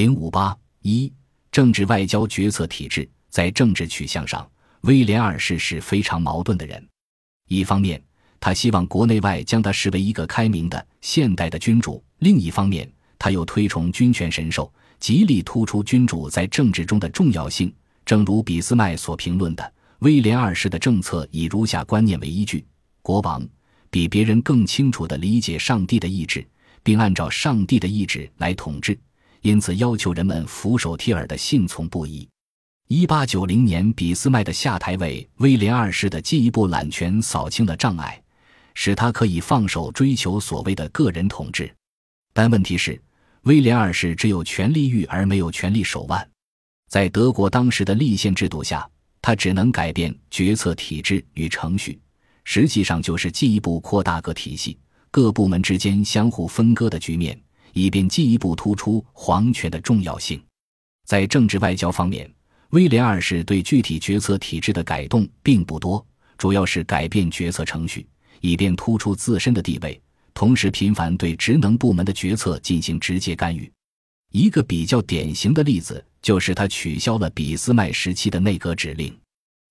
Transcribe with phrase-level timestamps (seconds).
[0.00, 1.12] 零五八一
[1.52, 6.82] 政治外交决策体制在政治取向上，威廉二世是非常矛盾的人。
[7.48, 8.02] 一方面，
[8.40, 17.70] 他希望国内外将他视为一个开明的现代的君主；另一方面，他又推崇君权神授，极力突出君主在政治中的重要性。
[18.06, 22.64] 正如俾斯麦所评论的，威廉二世的政策以如下观念为依据：
[23.02, 23.46] 国王
[23.90, 26.48] 比别人更清楚地理解上帝的意志，
[26.82, 28.98] 并按照上帝的意志来统治。
[29.42, 32.28] 因此，要求人们俯首帖耳的信从不已。
[32.88, 38.20] 一八九零年，俾斯麦的下台为威廉二世的进一步揽权扫清了障碍，
[38.74, 41.72] 使他可以放手追求所谓的个人统治。
[42.32, 43.00] 但问题是，
[43.42, 46.28] 威廉二世只有权力欲而没有权力手腕。
[46.88, 48.88] 在德国当时的立宪制度下，
[49.22, 51.98] 他只能改变决策体制与程序，
[52.44, 54.76] 实际上就是进一步扩大各体系、
[55.10, 57.40] 各部门之间相互分割的局面。
[57.72, 60.42] 以便进一步突出皇权的重要性。
[61.06, 62.32] 在政治外交方面，
[62.70, 66.04] 威廉二世对具体决策体制的改动并不多，
[66.38, 68.06] 主要是改变决策程序，
[68.40, 70.00] 以便突出自身的地位，
[70.32, 73.70] 同时频繁对职能部门的决策进行直接干预。
[74.32, 79.12] 一个比较典型的例子就是他取消了俾斯麦时期的内阁指令。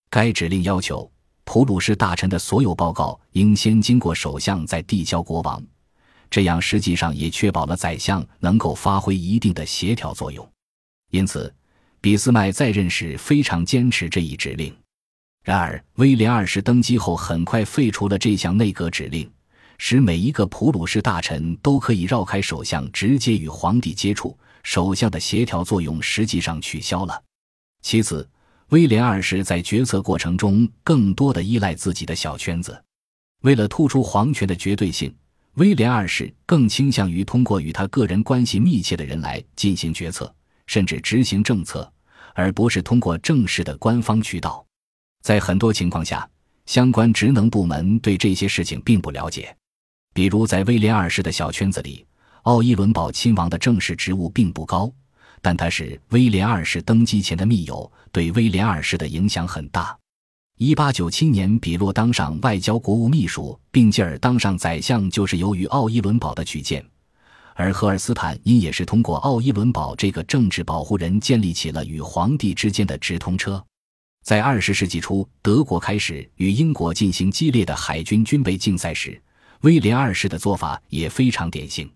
[0.10, 1.10] 该指令要求
[1.46, 5.64] 普鲁士大臣的所有报告应先经过首相再递交国王。
[6.30, 10.48] 这样实际上也确保了宰相能够发挥一定的协调作用，
[11.12, 11.54] 因此，
[12.00, 14.76] 俾斯麦在任时非常坚持这一指令。
[15.44, 19.30] 然而，威廉二世登基后很快废除了这项内阁指令，
[19.78, 27.24] 使每一个普鲁士大臣都可以绕开首相直接与皇帝接触，首相的协调作用实际上取消了。
[27.82, 28.30] 其次，
[28.68, 32.84] 威廉二世在决策过程中更多的依赖自己的小圈子，
[33.42, 35.12] 为了突出皇权的绝对性。
[35.60, 40.34] 威廉二世更倾向于通过与他个人关系密切的人来进行决策，
[40.68, 41.92] 甚至执行政策，
[42.34, 44.66] 而不是通过正式的官方渠道。
[45.22, 46.26] 在很多情况下，
[46.66, 49.54] 相关职能部门对这些事情并不了解。
[50.14, 52.06] 比如，在威廉二世的小圈子里，
[52.44, 54.90] 奥伊伦堡亲王的正式职务并不高，
[55.42, 59.98] 但他是威廉二世登基前的密友，对威廉二世的影响很大。
[60.62, 66.86] 一八九七年，比洛当上外交国务秘书，并进而当上宰相，就是由于奥伊伦堡的举荐。
[67.56, 73.66] 而赫尔斯坦因也是通过奥伊伦堡这个政治保护人，建立起了与皇帝之间的直通车。
[74.26, 79.18] 在二十世纪初，德国开始与英国进行激烈的海军军备竞赛时，
[79.62, 81.90] 威廉二世的做法也非常典型。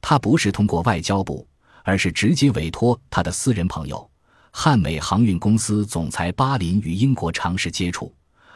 [0.00, 1.44] 他不是通过外交部，
[1.82, 4.08] 而是直接委托他的私人朋友。
[4.58, 8.10] 汉美航运公司总裁巴林与英国尝试接触，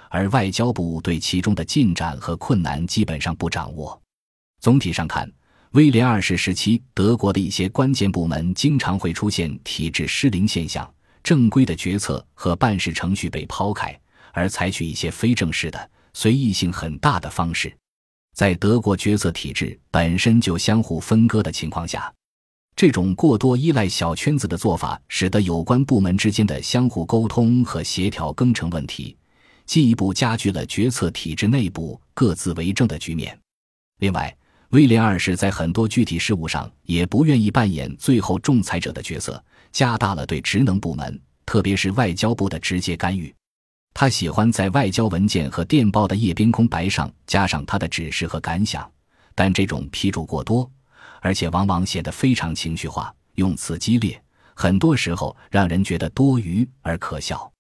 [0.09, 4.01] 而外交部对其中的进展和困难基本上不掌握。
[4.63, 5.31] 总体上看，
[5.73, 10.91] 威廉二世时期德国的一些关键部门经常会出现体制失灵现象，
[11.23, 13.95] 正规的决策和办事程序被抛开，
[14.33, 17.71] 而采取一些非正式的、随意性很大的方式。
[18.35, 22.11] 在德国决策体制本身就相互分割的情况下。
[22.81, 29.15] 这种过多依赖小圈子的做法，使得有关部门之间的相互沟通和协调更成问题，
[29.67, 33.39] 进一步加剧了决策体制内部各自为政的局面。
[33.99, 34.35] 另外，
[34.71, 43.31] 威廉二世在很多具体事务上也不愿意扮演最后仲裁者的角色，加大了对职能部门，特别是外交部的直接干预。
[43.93, 48.91] 他喜欢在外交文件和电报的页边空白上加上他的指示和感想，
[49.35, 50.73] 但这种批注过多。
[51.21, 54.21] 而且往往写得非常情绪化，用词激烈，
[54.55, 57.51] 很多时候让人觉得多余而可笑。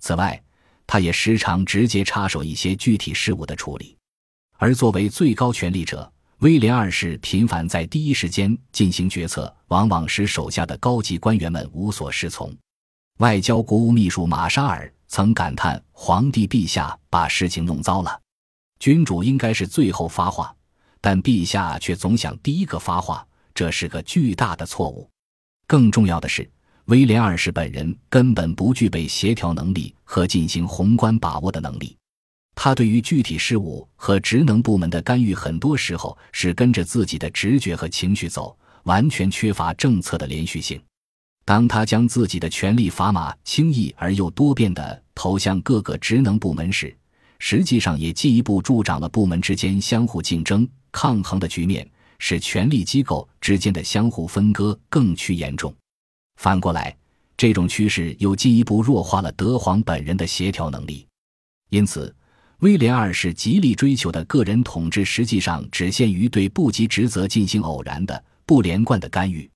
[0.00, 0.42] 此外，
[0.86, 3.96] 他也时常直接插手一些具体事务的处理。
[4.56, 12.54] 而作为最高权力者，威廉二世频繁在第一时间进行决策，往往使手下的高级官员们无所适从。
[13.18, 18.20] 外交国务秘书马沙尔曾感叹：“皇帝陛下把事情弄糟了，
[18.78, 20.54] 君主应该是最后发话。”
[21.00, 25.08] 但陛下却总想第一个发话，这是个巨大的错误。
[25.66, 26.48] 更重要的是，
[26.86, 31.96] 威廉二世本人根本不具备协调能力和进行宏观把握的能力。
[32.56, 40.78] 他对于具体事务和职能部门的干预，很多时候是跟着自己的直觉和情绪走，完全缺乏政策的连续性。
[41.46, 46.94] 当他将自己的权力砝码轻易而又多变地投向各个职能部门时，
[47.38, 50.68] 实际上也进一步助长了部门之间相互竞争。
[50.92, 51.88] 抗衡的局面
[52.18, 55.74] 使权力机构之间的相互分割更趋严重。
[56.36, 56.96] 反过来，
[57.36, 61.06] 这种趋势又进一步弱化了德皇本人的协调能力。
[61.70, 62.14] 因此，
[62.58, 69.48] 威廉二世极力追求的个人统治，实际上只限于对部级职责进行偶然的、不连贯的干预。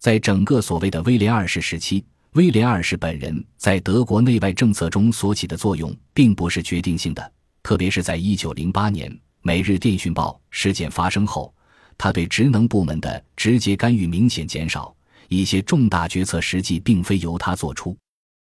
[0.00, 9.10] 在整个所谓的威廉二世时期，威廉二世本人在德国内外政策中所起的作用并不是决定性的，特别是在一九零八年
[9.42, 11.54] 《每日电讯报》事件发生后，
[11.96, 14.94] 他对职能部门的直接干预明显减少，
[15.28, 17.96] 一些重大决策实际并非由他做出。